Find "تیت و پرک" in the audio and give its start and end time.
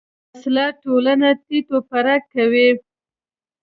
1.45-2.21